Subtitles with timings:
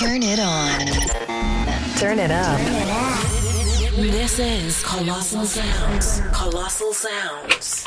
[0.00, 0.86] Turn it on.
[1.98, 2.58] Turn it up.
[3.96, 6.22] This is Colossal Sounds.
[6.32, 7.86] Colossal Sounds.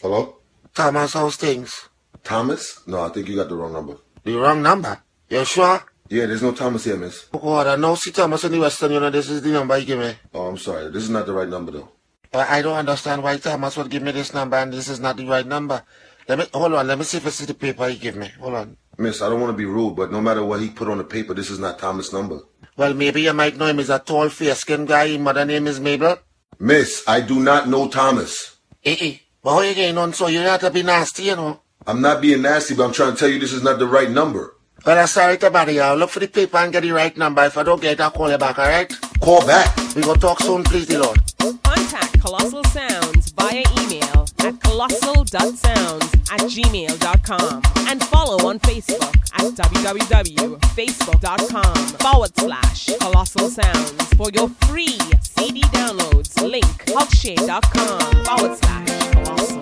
[0.00, 0.36] Hello?
[0.74, 1.90] Thomas, how's things?
[2.22, 2.80] Thomas?
[2.86, 3.98] No, I think you got the wrong number.
[4.22, 4.98] The wrong number.
[5.28, 5.84] You sure?
[6.08, 7.28] Yeah, there's no Thomas here, miss.
[7.34, 9.12] Oh God, I know see Thomas in the Western Union.
[9.12, 10.14] This is the number you give me.
[10.32, 10.90] Oh, I'm sorry.
[10.90, 11.90] This is not the right number, though.
[12.34, 15.16] But I don't understand why Thomas would give me this number and this is not
[15.16, 15.84] the right number.
[16.28, 16.88] Let me hold on.
[16.88, 18.28] Let me see if it's the paper he give me.
[18.40, 18.76] Hold on.
[18.98, 21.04] Miss, I don't want to be rude, but no matter what he put on the
[21.04, 22.40] paper, this is not Thomas' number.
[22.76, 23.78] Well, maybe you might know him.
[23.78, 25.06] He's a tall, fair-skinned guy.
[25.06, 26.18] His mother name is Mabel.
[26.58, 28.56] Miss, I do not know Thomas.
[28.84, 29.18] Eh, eh.
[29.40, 31.60] But how you getting on so you have to be nasty, you know?
[31.86, 34.10] I'm not being nasty, but I'm trying to tell you this is not the right
[34.10, 34.56] number.
[34.84, 35.82] Well, I'm sorry to bother you.
[35.82, 37.44] I'll look for the paper and get the right number.
[37.44, 38.92] If I don't get it, I'll call you back, alright?
[39.20, 39.76] Call back.
[39.94, 41.63] We will talk soon, please, the Lord.
[41.74, 51.74] Contact Colossal Sounds via email at colossal.sounds at gmail.com and follow on Facebook at www.facebook.com
[51.98, 56.40] forward slash colossal sounds for your free CD downloads.
[56.48, 59.60] Link hulkshare.com forward slash colossal.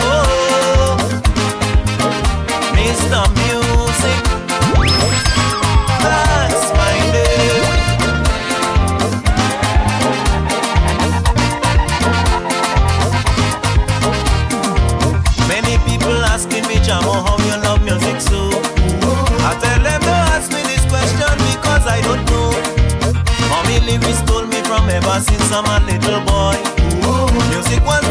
[0.00, 0.96] Oh,
[2.76, 3.43] Mr.
[25.20, 26.56] since I'm a little boy.
[27.50, 28.03] Music was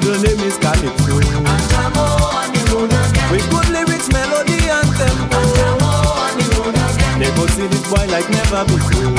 [0.00, 1.16] middle name is Calypso.
[3.30, 5.40] We good lyrics, melody, and tempo.
[7.20, 9.12] They could see this boy like never before.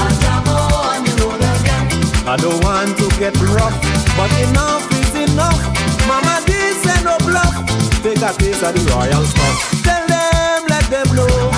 [2.25, 3.77] I don't want to get rough,
[4.17, 5.61] but enough is enough.
[6.07, 7.55] Mama, this ain't no bluff.
[8.01, 9.83] Take a piece of the royal stuff.
[9.83, 11.51] Tell them, let them know.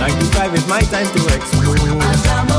[0.00, 2.53] 95 is my time to explore.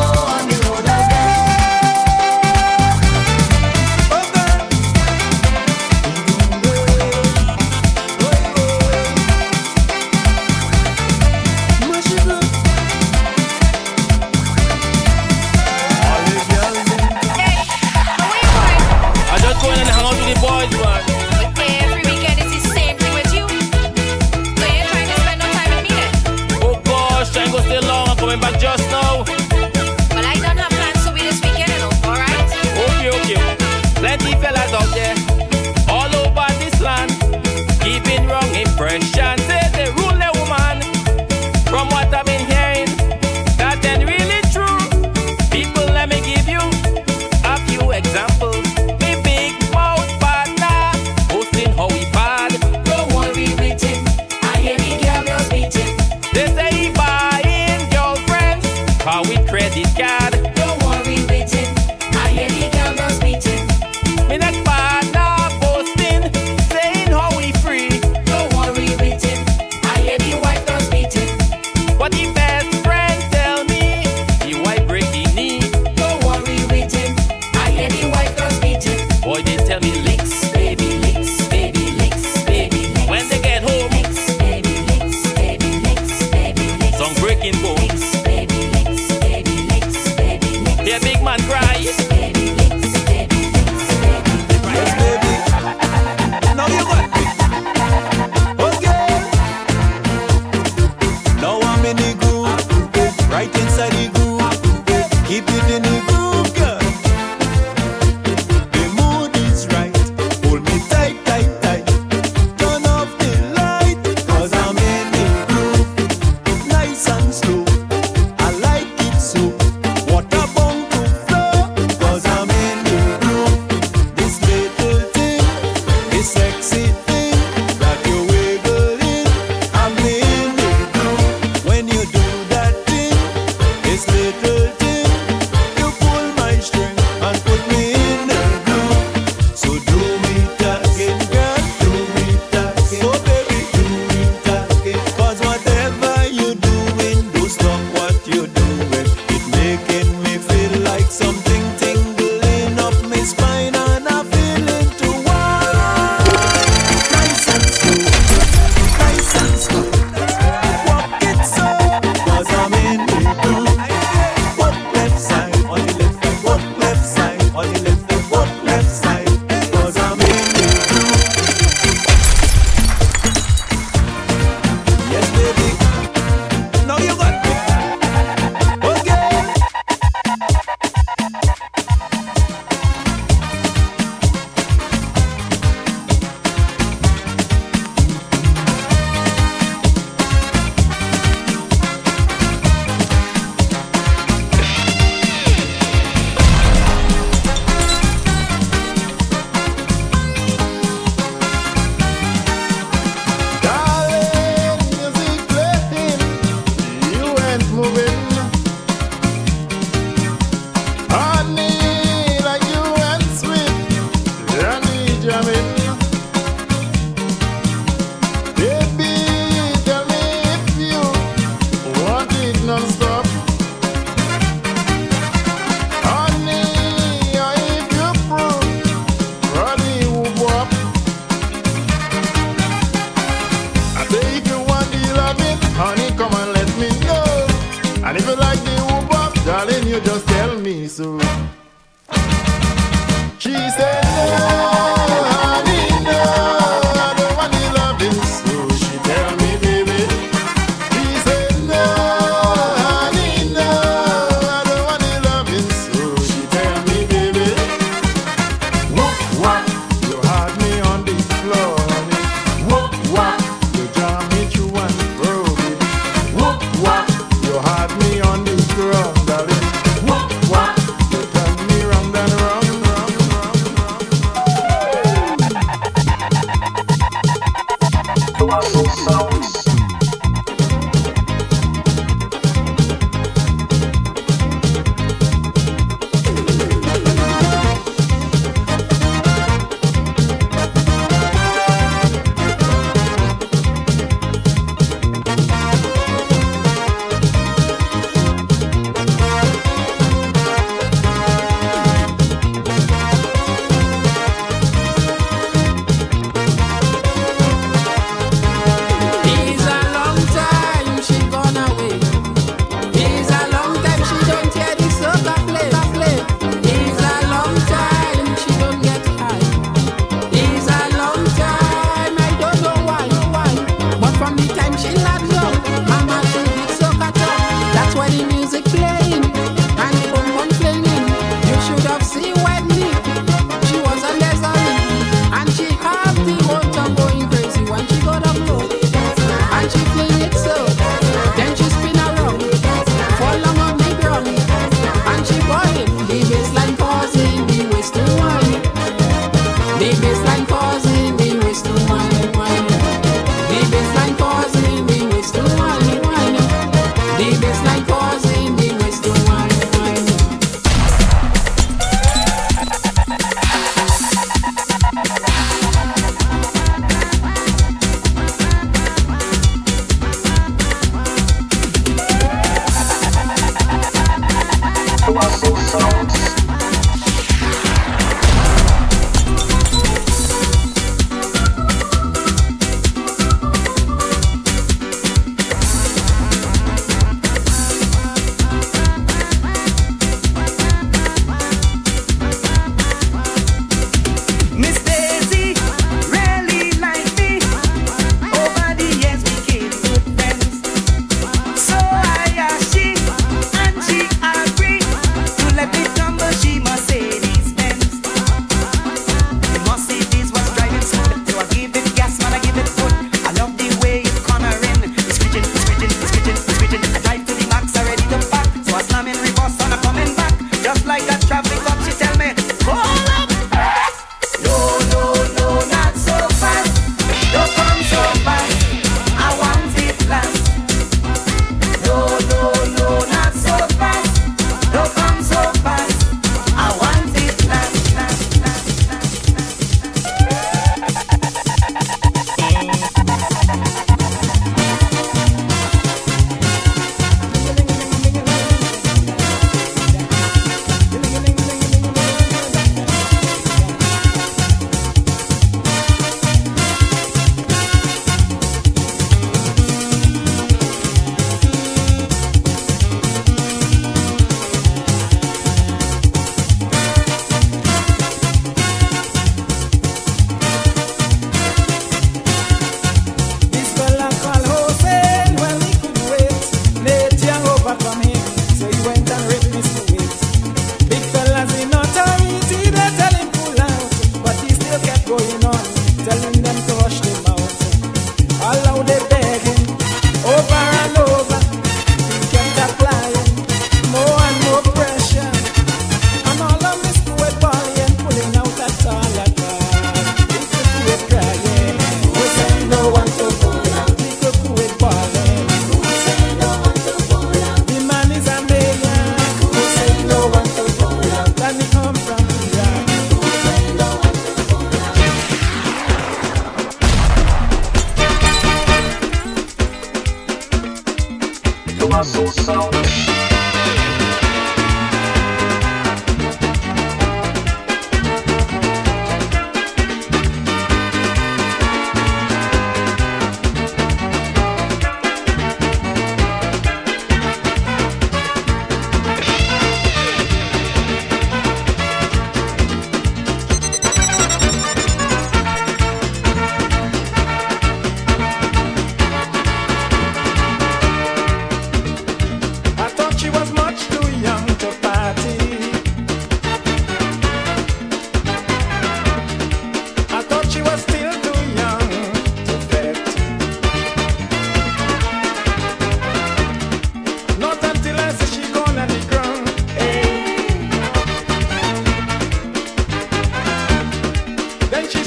[215.25, 215.74] ya me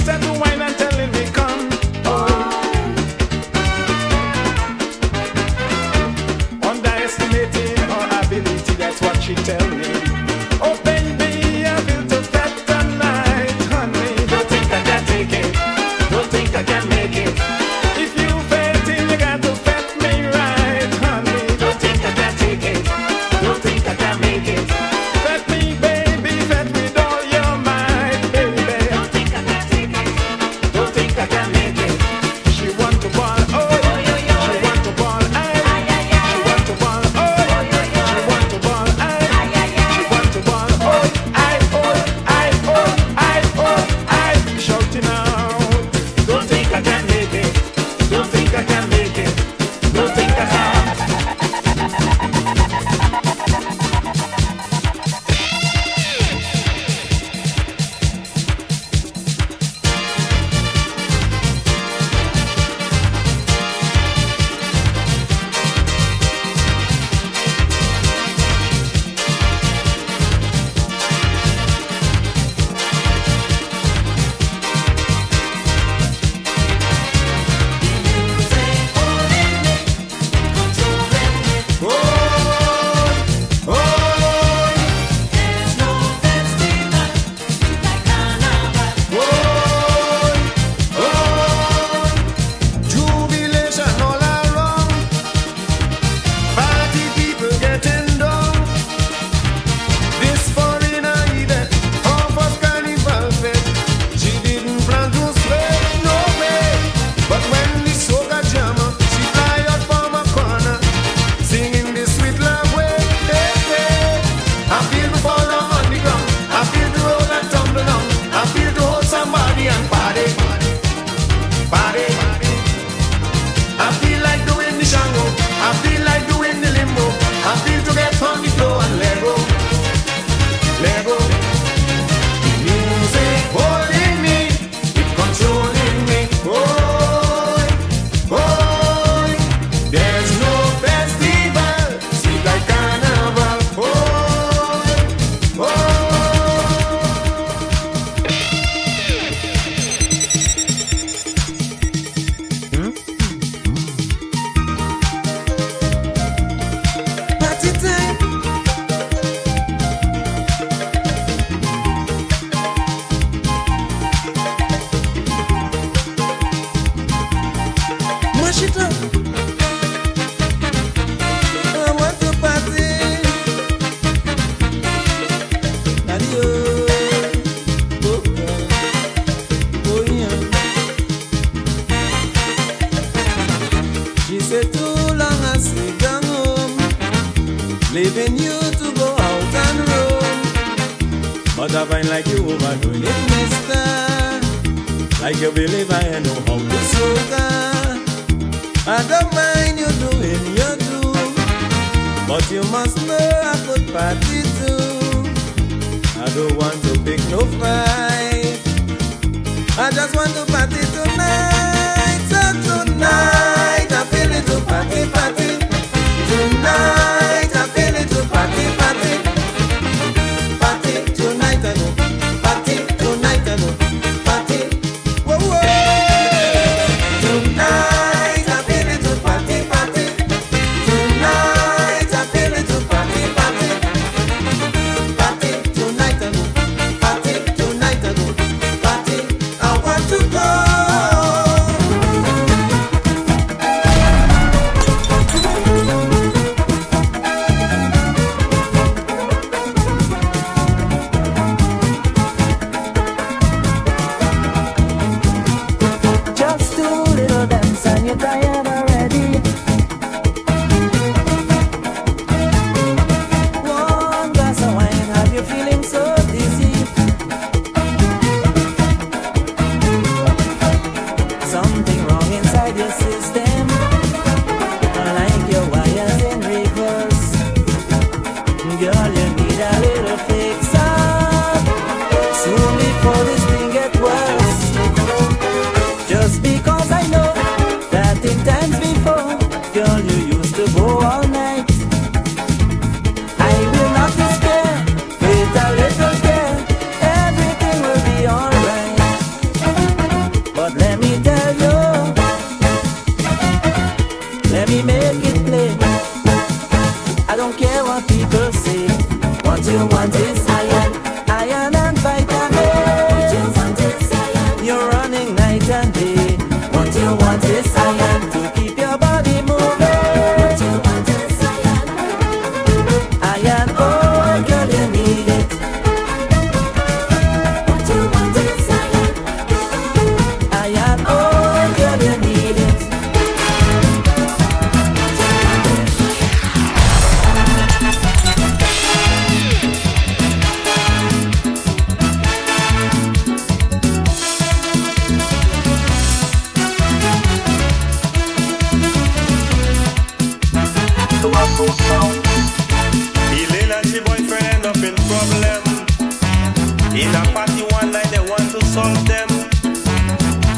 [0.08, 0.47] said to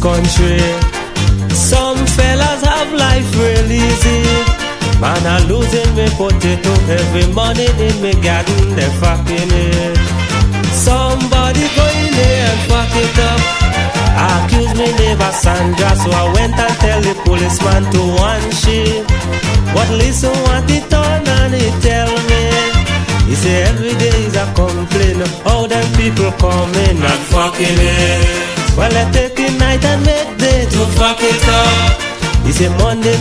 [0.00, 0.69] country.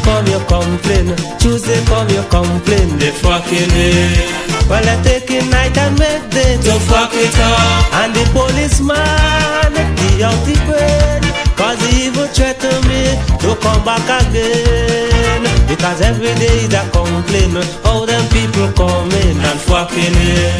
[0.10, 4.18] Come you complain, Tuesday come you complain, they fucking it.
[4.66, 7.94] Well, I take it night and make day to fuck it up.
[8.02, 9.70] And the policeman,
[10.02, 11.22] he out the brain,
[11.54, 15.46] cause he even threaten me to come back again.
[15.70, 20.58] Because every day is a complaint, how them people come in and fucking it.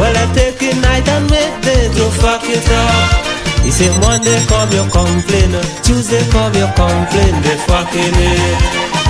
[0.00, 3.25] Well, I take it night and make day to fuck it up.
[3.66, 5.50] He say Monday come you complain,
[5.82, 8.58] Tuesday come you complain, they fucking it.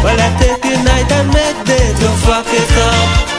[0.03, 3.36] Well I take it night and make day to fuck it up.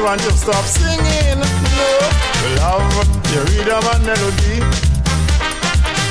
[0.00, 1.40] We don't want you to stop singing.
[1.76, 1.88] No,
[2.40, 2.88] we love
[3.32, 4.56] your rhythm and melody.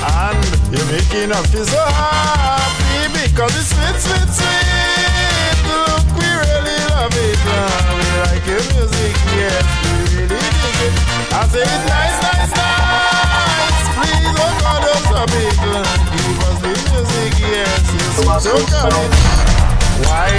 [0.06, 0.38] And
[0.70, 5.58] you're making us feel so happy because it's sweet, sweet, sweet.
[5.66, 7.40] Look, we really love it.
[7.50, 10.94] and We like your music, yes, we really dig it.
[11.34, 13.86] I say it's nice, nice, nice.
[13.98, 15.58] Please, oh God, don't stop it.
[16.14, 19.59] Give us the music, yes, yes, it's so good.
[20.06, 20.30] Why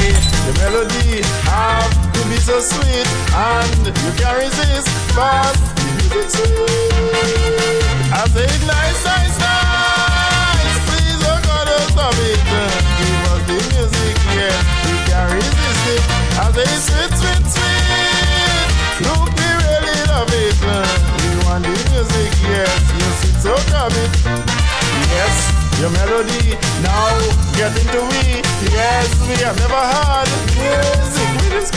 [0.47, 6.93] the melody have to be so sweet and you can't resist, but the music's sweet.
[8.13, 10.77] I say nice, nice, nice.
[10.89, 12.41] Please, oh God, don't stop it.
[12.99, 16.03] Give us the music, yes, we can't resist it.
[16.39, 17.20] I say it's sweet.
[25.81, 27.19] Your melody now
[27.57, 28.43] get into we.
[28.71, 31.71] Yes, we have never had music with this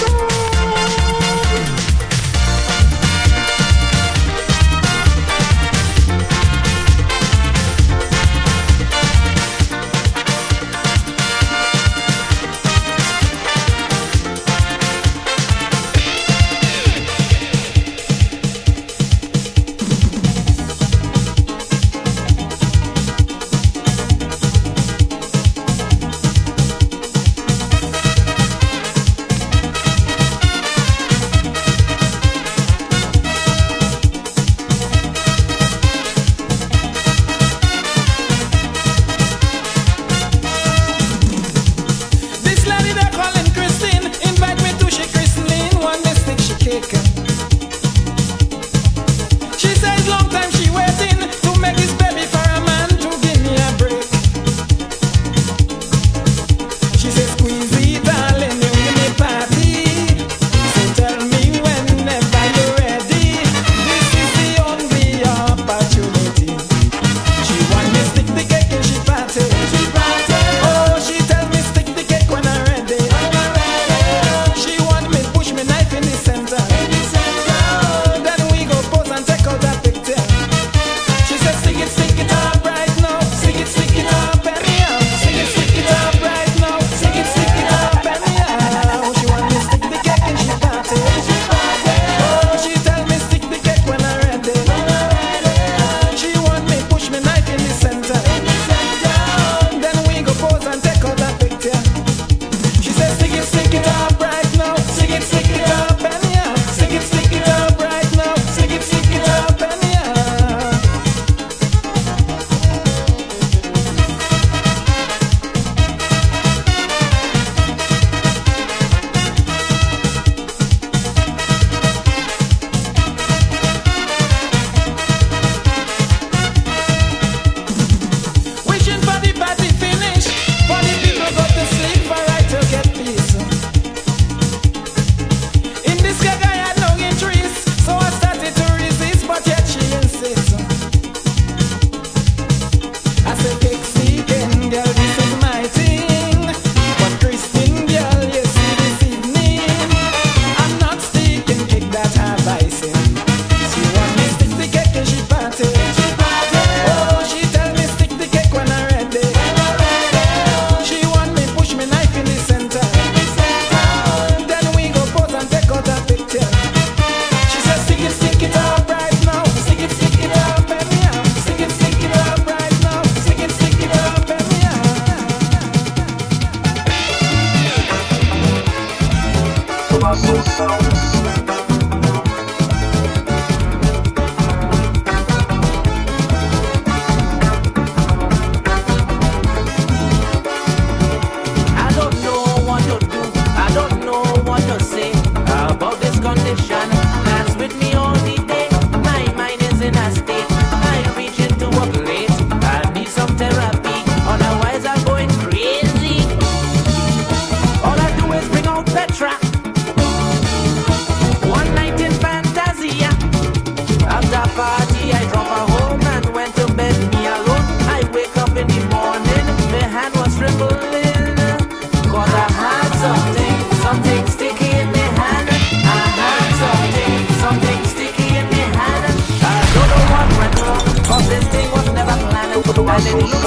[233.04, 233.43] de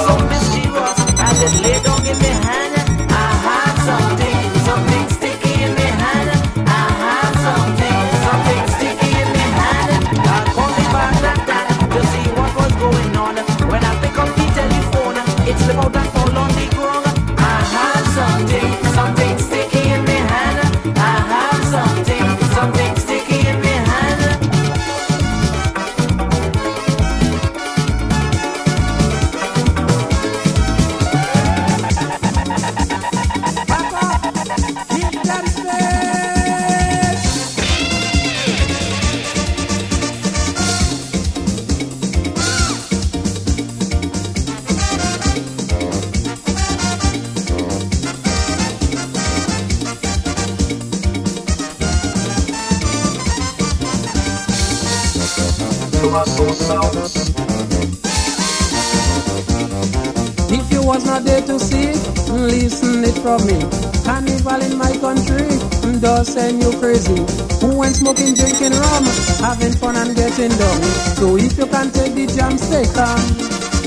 [69.47, 70.81] having fun and getting down.
[71.15, 73.15] So if you can take the jam, stay calm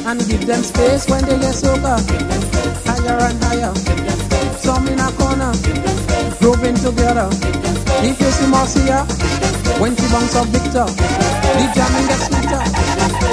[0.09, 2.01] and give them space when they get sober.
[2.88, 3.75] Higher and higher,
[4.64, 5.53] some in a corner,
[6.40, 7.29] grooving together.
[8.01, 9.05] If you see Marcia,
[9.77, 12.64] when she bounce up Victor, the jamming gets sweeter.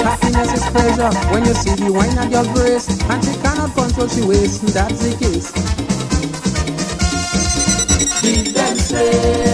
[0.04, 4.06] Happiness is pleasure when you see the wine at your grace, and she cannot control
[4.06, 4.60] she wastes.
[4.76, 5.48] That's the case.
[8.20, 9.47] Give them space.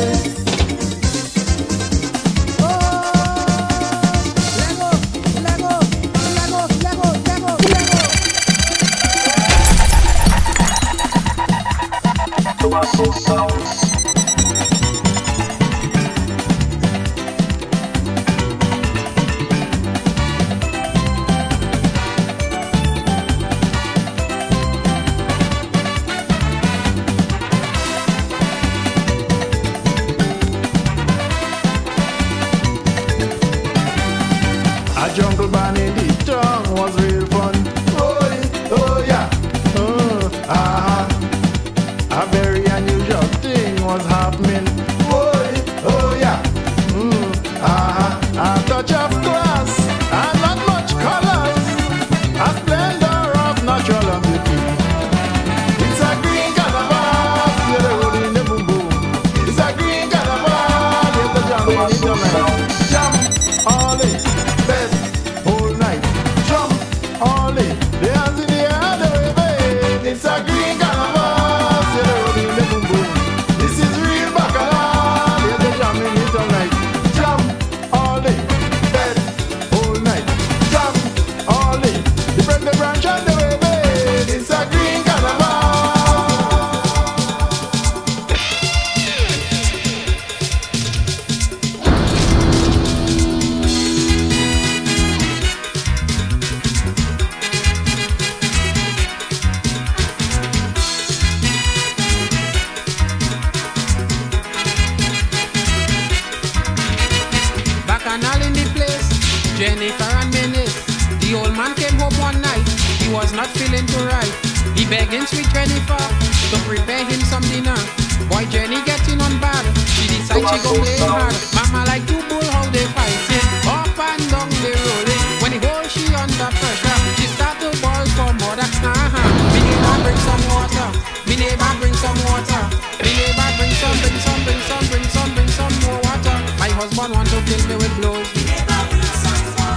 [137.47, 138.29] till me with blows.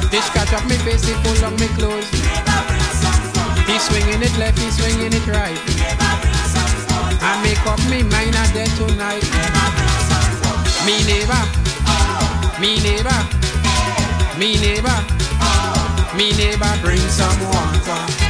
[0.10, 2.10] Dish catch up me face, he pull on me clothes.
[3.68, 5.60] He's swinging it left, he's swinging it right.
[7.22, 9.26] I make up me mind I dead tonight.
[10.86, 11.44] Me neighbor,
[12.62, 13.20] me neighbor,
[14.40, 14.98] me neighbor,
[16.16, 18.27] me neighbor, bring some water.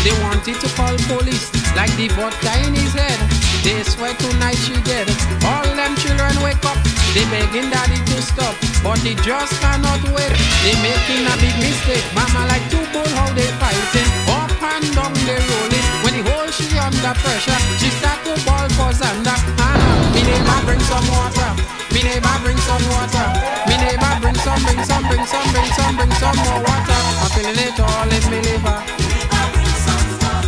[0.00, 3.20] They wanted to call police, like the vodka in his head.
[3.60, 5.04] They swear tonight she dead.
[5.44, 6.80] All them children wake up.
[7.12, 10.32] They begging daddy to stop, but they just cannot wait.
[10.64, 12.00] They making a big mistake.
[12.16, 14.08] Mama like two bull how they fighting.
[14.32, 15.86] Up and down they rolling.
[16.00, 19.36] When the whole she under pressure, she start to ball for Xander.
[19.60, 19.76] Ah,
[20.16, 21.50] me neighbor bring some water.
[21.92, 23.26] Me neighbor bring some water.
[23.68, 27.00] Me neighbor bring some, bring some, bring some, bring some, bring some more water.
[27.20, 29.09] I'm feeling it all in me liver.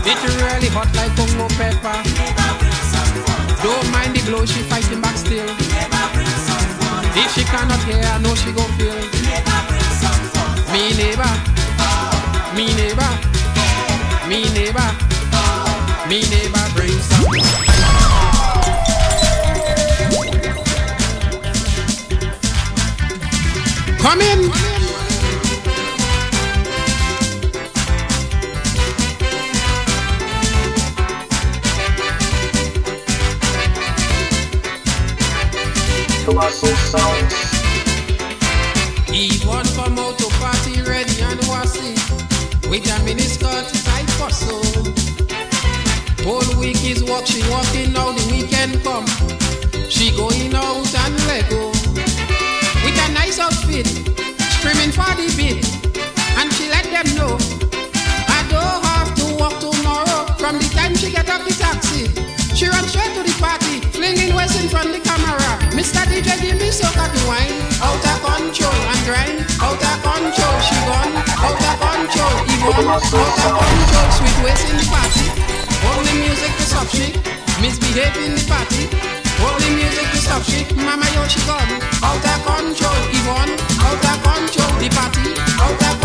[0.04, 2.02] It really hot like Congo pepper.
[3.62, 5.46] Don't mind the blow, she fighting back still.
[7.14, 8.98] If she cannot hear, I know she gon' feel.
[10.72, 11.32] Me neighbor,
[12.56, 13.12] me neighbor,
[14.26, 14.88] me neighbor,
[16.08, 17.72] me neighbor bring some.
[23.98, 24.81] Come in.
[36.24, 37.34] Colossal Sounds.
[39.44, 41.98] Was come out to party ready and was it
[42.70, 44.62] with a miniskirt tight for so.
[46.22, 49.04] Whole week is work, she walking now the weekend come.
[49.90, 51.68] She going out and let go
[52.86, 53.86] with a nice outfit,
[54.56, 55.66] screaming for the beat,
[56.38, 57.36] and she let them know
[58.30, 60.26] I don't have to work tomorrow.
[60.38, 62.06] From the time she get off the taxi,
[62.54, 65.41] she run straight to the party, flinging waist in front the camera.
[66.40, 68.72] Give me so copy wine, out control
[70.02, 70.56] control.
[70.60, 71.14] She gone,
[71.82, 72.34] control.
[72.62, 73.62] Control.
[74.62, 75.26] In the party,
[76.18, 76.88] music to stop.
[77.60, 78.88] Misbehave in the party,
[79.74, 80.64] music to stop she.
[80.74, 81.72] Mama, yo, she gone,
[82.02, 83.00] out of control.
[83.18, 83.54] Yvonne,
[83.86, 84.72] out of control.
[84.80, 85.26] The party,
[85.60, 86.01] out of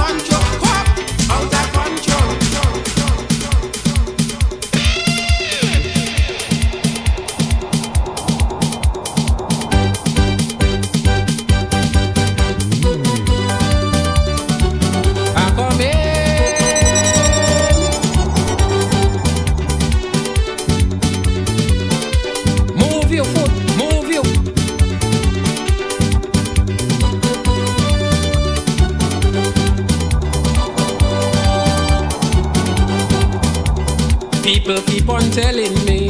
[35.37, 36.09] telling me,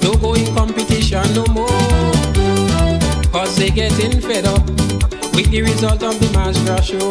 [0.00, 1.68] don't go in competition no more.
[3.30, 4.66] Cause they getting fed up
[5.36, 7.08] with the result of the Masgra show.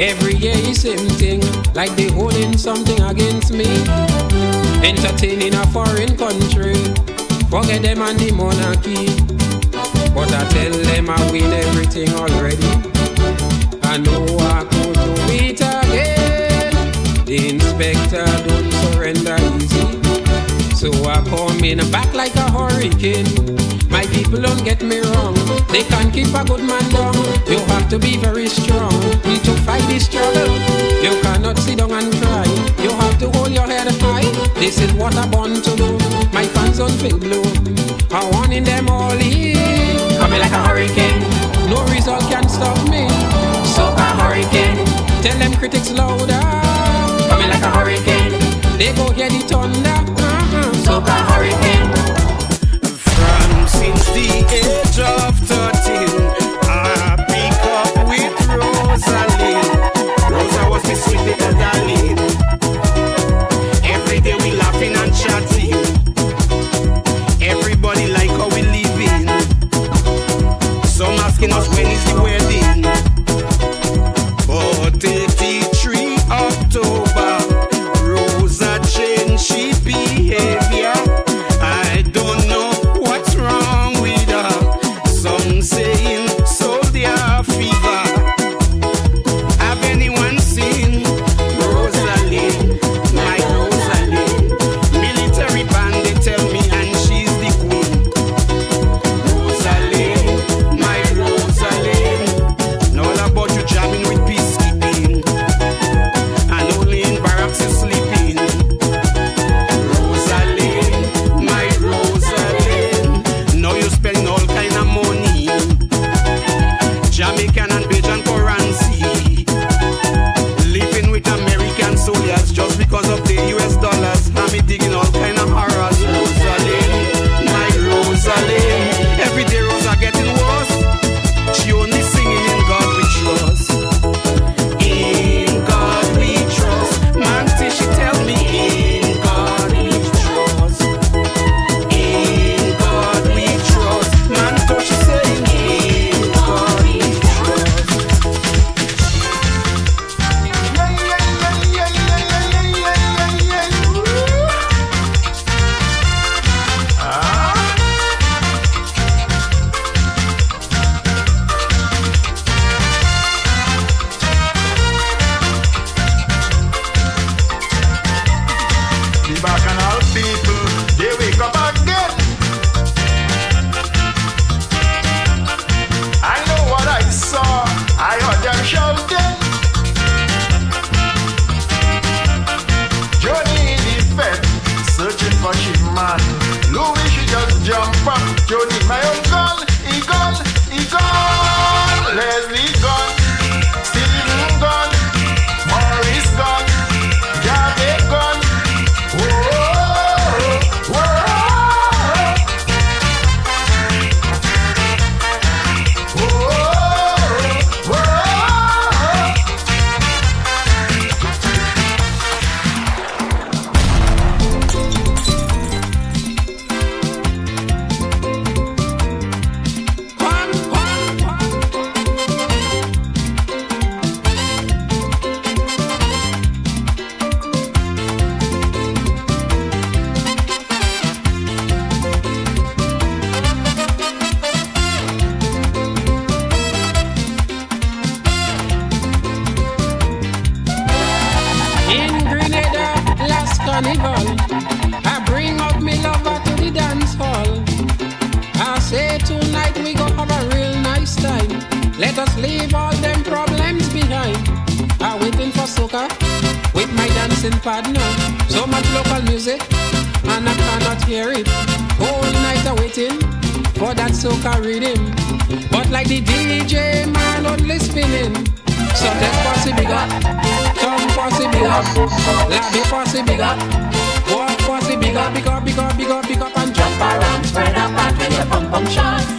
[0.00, 1.40] Every year is same thing,
[1.74, 3.66] like they holding something against me.
[4.86, 6.78] Entertaining a foreign country,
[7.50, 9.10] forget them and the monarchy.
[10.14, 12.70] But I tell them I win everything already.
[13.82, 14.22] I know
[14.54, 17.24] I could do it again.
[17.24, 18.55] The inspector.
[20.86, 23.26] So I come in back like a hurricane.
[23.90, 25.34] My people don't get me wrong.
[25.72, 27.12] They can't keep a good man down.
[27.50, 28.92] You have to be very strong
[29.46, 30.46] to fight this struggle.
[31.02, 32.46] You cannot sit down and cry.
[32.78, 34.30] You have to hold your head high.
[34.54, 35.98] This is what I'm born to do.
[36.32, 37.42] My fans don't feel blue.
[38.12, 39.15] I want in them all
[50.96, 51.75] A hurricane.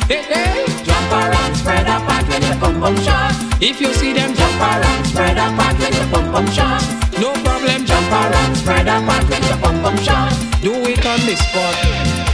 [0.08, 0.66] Hey, hey.
[0.86, 3.36] Jump around, spread apart, when you pump pump shot.
[3.62, 6.82] If you see them jump around, spread apart, when you pump pump shot.
[7.20, 10.32] No problem, jump around, spread apart, when you pump pump shot.
[10.62, 12.27] Do it on the spot.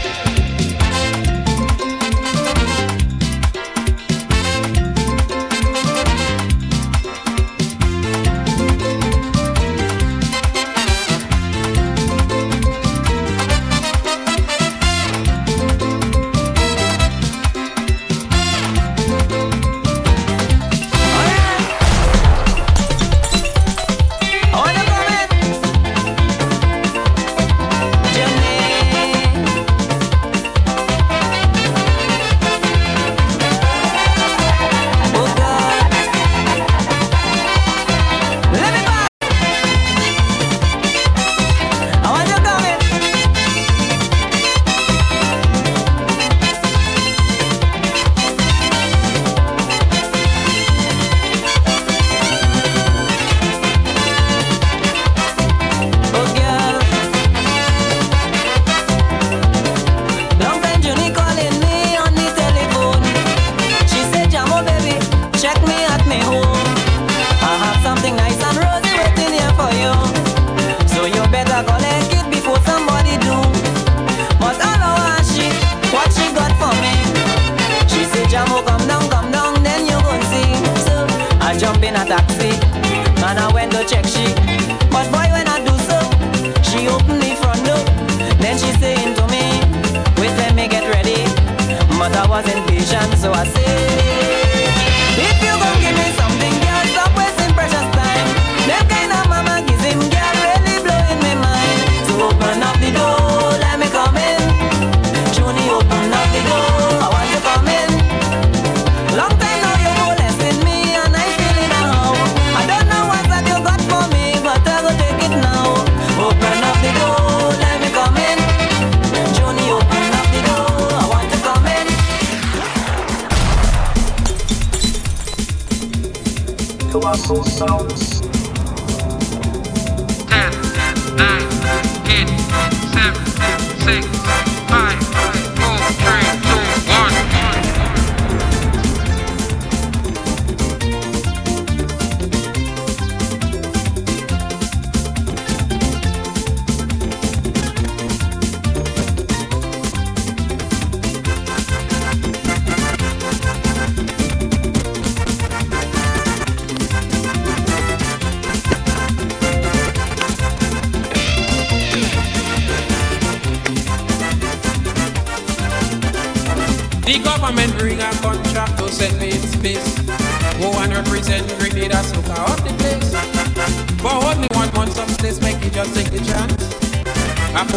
[127.46, 128.03] So.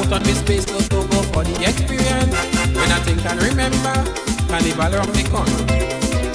[0.07, 2.35] out on this space just to go for the experience.
[2.75, 3.97] When I think and remember,
[4.49, 5.63] carnival from the corner.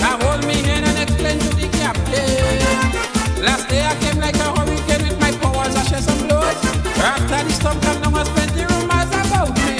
[0.01, 3.43] I hold me hand and explain to the captain.
[3.43, 6.59] Last day I came like a hurricane with my powers, I shed some blows.
[6.99, 9.75] After the storm come down, I spent the rumors about me.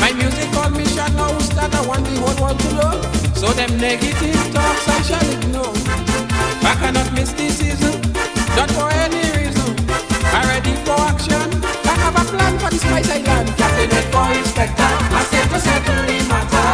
[0.00, 2.94] My music called me shot now, that I want the whole world to know.
[3.34, 5.74] So them negative talks I shall ignore.
[6.62, 8.00] I cannot miss this season.
[8.54, 9.15] Don't go ahead.
[12.76, 14.84] East Spice Island, Captain and Boy Inspector.
[14.84, 16.68] I said to settle the matter.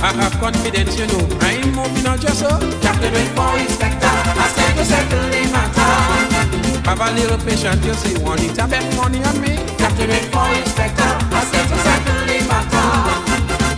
[0.00, 1.20] I have confidence, you know.
[1.44, 2.48] I ain't moving on just so.
[2.80, 4.00] Captain and Boy Inspector.
[4.00, 6.88] I said to settle the matter.
[6.88, 8.16] Have a little patience, you see.
[8.24, 9.60] Want it to bet money on me?
[9.76, 11.10] Captain and Boy Inspector.
[11.36, 12.88] I said to settle the matter.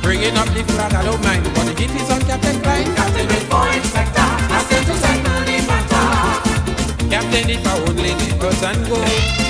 [0.07, 1.43] Bringing up the flag, I don't mind.
[1.59, 2.87] But the heat is on Captain Klein.
[2.95, 4.29] Captain and Boy Inspector.
[4.55, 6.07] I said to settle the matter.
[7.11, 9.46] Captain, if I only live, and go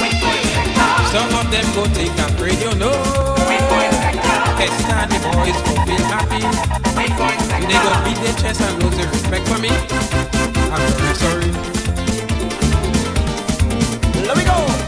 [1.56, 2.92] them go take a break, you know.
[4.58, 6.42] Next time the boys will feel happy.
[6.42, 9.70] You they go beat their chest and lose their respect for me.
[10.72, 11.50] I'm very sorry.
[14.26, 14.85] Let me go.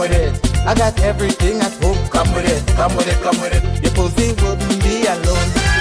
[0.00, 0.56] with it.
[0.66, 3.82] I got everything at home, come with it, come with it, come with it.
[3.82, 5.79] Your pussy wouldn't be alone.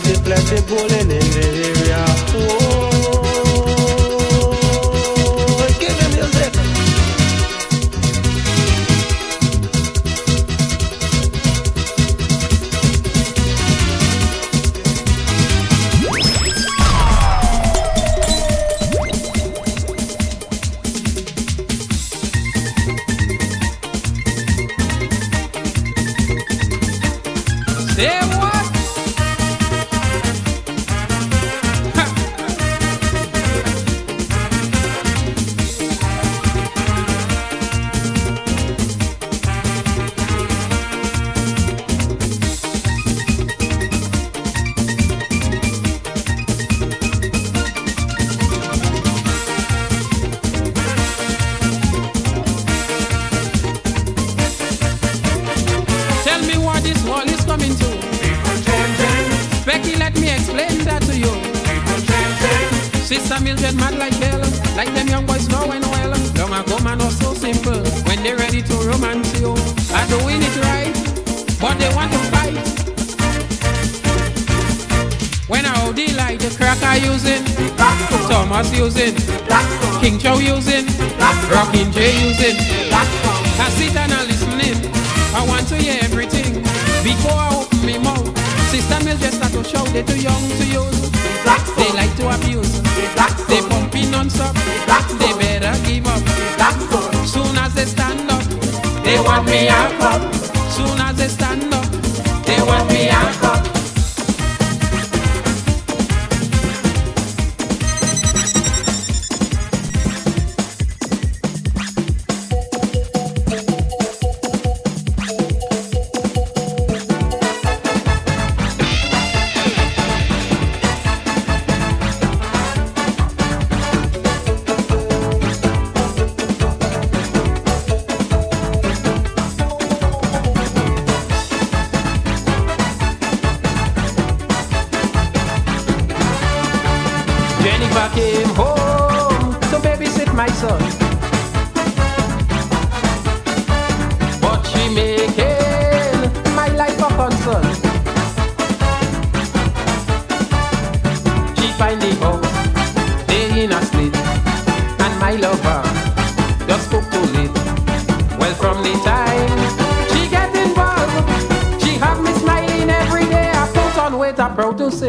[0.00, 1.23] plenty, plenty bull in it.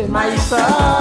[0.04, 0.95] My mas.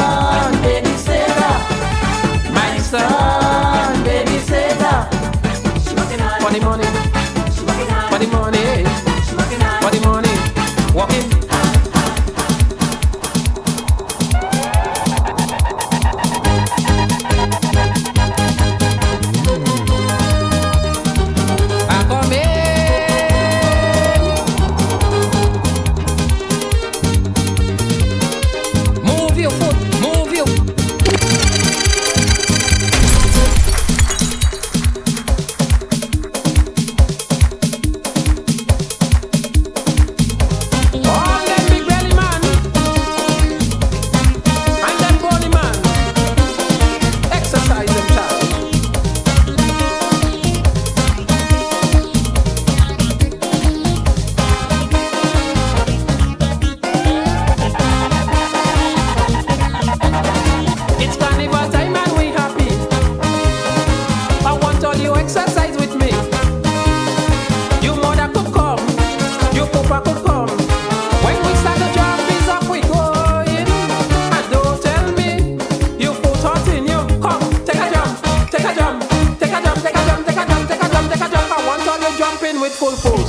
[82.65, 83.24] do it full force.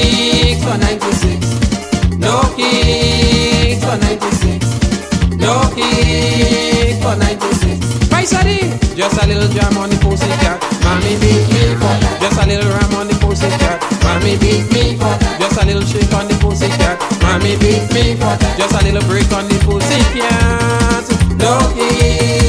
[0.00, 2.16] Kicks for 96.
[2.18, 5.36] No kicks for 96.
[5.36, 8.08] No kicks for 96.
[8.08, 8.96] Price of it.
[8.96, 10.60] Just a little jam on the pussy cat.
[10.84, 12.18] Mommy beat me for that.
[12.20, 13.78] Just a little ram on the pussy cat.
[14.04, 15.40] Mommy beat me for that.
[15.40, 16.96] Just a little shake on the pussy cat.
[17.22, 18.58] Mommy beat me for that.
[18.58, 21.04] Just a little break on the pussy cat.
[21.36, 22.39] No kicks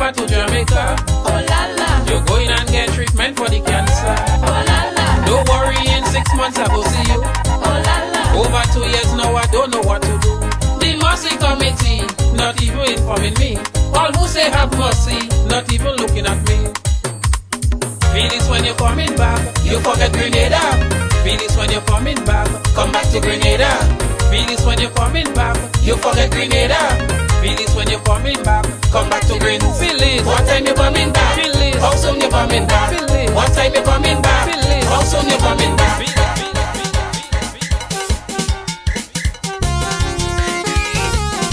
[0.00, 0.96] over to Jamaica.
[1.28, 4.16] Oh la la, You're going and get treatment for the cancer.
[4.40, 7.20] oh la la, Don't worry, in six months I will see you.
[7.20, 8.22] oh la la.
[8.40, 10.32] Over two years now, I don't know what to do.
[10.80, 12.00] The mercy committee,
[12.34, 13.58] not even informing me.
[13.92, 15.20] All who say have mercy,
[15.52, 16.58] not even looking at me.
[18.16, 20.60] Feel this when you're coming back, you forget Grenada.
[21.22, 23.68] Feel this when you're coming back, come back to Grenada.
[24.32, 27.29] Feel this when you're coming back, you forget Grenada.
[27.40, 29.72] Feel this when you're coming back, come back to Grenada.
[29.80, 30.26] Feel it.
[30.26, 31.40] What time you coming back?
[31.40, 31.74] Feel it.
[31.76, 32.90] How soon you coming back?
[32.92, 33.30] Feel it.
[33.34, 34.44] What time you coming back?
[34.44, 34.84] Feel it.
[34.84, 35.98] How soon you coming back?
[36.04, 36.20] Feel it.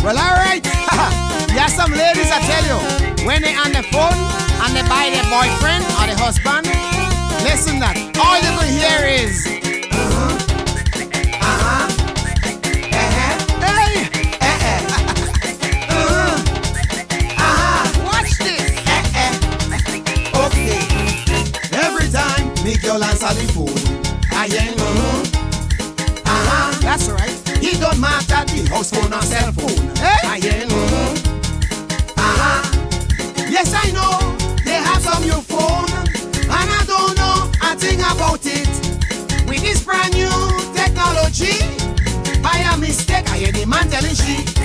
[0.03, 0.63] Well, alright.
[1.55, 2.79] There's some ladies, I tell you,
[3.25, 4.19] when they on the phone
[4.67, 6.67] and they buy their boyfriend or the husband,
[7.47, 7.95] listen that.
[8.19, 9.47] All you will hear is.
[9.91, 10.46] Uh-huh.
[23.33, 23.67] the phone.
[24.31, 25.23] I ain't uh-huh.
[26.25, 26.79] Uh-huh.
[26.81, 27.35] That's right.
[27.59, 29.95] He don't matter the house phone or cell phone.
[29.97, 30.21] Hey?
[30.23, 31.13] I ain't uh-huh.
[32.17, 32.61] Uh-huh.
[33.49, 34.15] Yes, I know.
[34.63, 35.89] They have some new phone.
[36.47, 38.69] And I don't know a thing about it.
[39.47, 40.31] With this brand new
[40.73, 41.59] technology.
[42.41, 44.56] By a mistake, I hear the man telling she.